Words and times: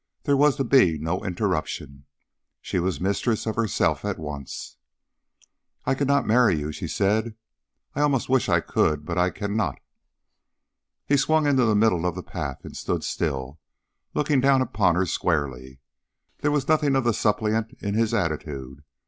There 0.23 0.35
was 0.35 0.55
to 0.55 0.63
be 0.63 0.97
no 0.97 1.19
interruption. 1.23 2.05
She 2.59 2.79
was 2.79 2.99
mistress 2.99 3.45
of 3.45 3.55
herself 3.55 4.03
at 4.03 4.17
once. 4.17 4.77
"I 5.85 5.93
cannot 5.93 6.25
marry 6.25 6.57
you," 6.57 6.71
she 6.71 6.87
said. 6.87 7.35
"I 7.93 8.01
almost 8.01 8.27
wish 8.27 8.49
I 8.49 8.61
could, 8.61 9.05
but 9.05 9.19
I 9.19 9.29
cannot." 9.29 9.79
He 11.05 11.17
swung 11.17 11.45
into 11.45 11.65
the 11.65 11.75
middle 11.75 12.07
of 12.07 12.15
the 12.15 12.23
path 12.23 12.61
and 12.65 12.75
stood 12.75 13.03
still, 13.03 13.59
looking 14.15 14.41
down 14.41 14.63
upon 14.63 14.95
her 14.95 15.05
squarely. 15.05 15.81
There 16.39 16.49
was 16.49 16.67
nothing 16.67 16.95
of 16.95 17.03
the 17.03 17.13
suppliant 17.13 17.73
in 17.79 17.93
his 17.93 18.11
attitude. 18.11 18.83